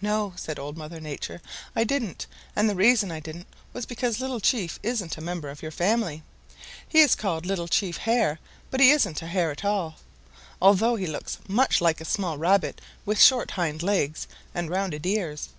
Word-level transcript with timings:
"No," 0.00 0.32
said 0.34 0.58
Old 0.58 0.76
Mother 0.76 0.98
Nature, 0.98 1.40
"I 1.76 1.84
didn't, 1.84 2.26
and 2.56 2.68
the 2.68 2.74
reason 2.74 3.12
I 3.12 3.20
didn't 3.20 3.46
was 3.72 3.86
because 3.86 4.18
Little 4.18 4.40
Chief 4.40 4.80
isn't 4.82 5.16
a 5.16 5.20
member 5.20 5.48
of 5.48 5.62
your 5.62 5.70
family. 5.70 6.24
He 6.88 6.98
is 6.98 7.14
called 7.14 7.46
Little 7.46 7.68
Chief 7.68 7.98
Hare, 7.98 8.40
but 8.72 8.80
he 8.80 8.90
isn't 8.90 9.22
a 9.22 9.28
Hare 9.28 9.52
at 9.52 9.64
all, 9.64 9.94
although 10.60 10.96
he 10.96 11.06
looks 11.06 11.38
much 11.46 11.80
like 11.80 12.00
a 12.00 12.04
small 12.04 12.36
Rabbit 12.36 12.80
with 13.06 13.20
short 13.22 13.52
hind 13.52 13.80
legs 13.80 14.26
and 14.56 14.70
rounded 14.70 15.06
ears. 15.06 15.50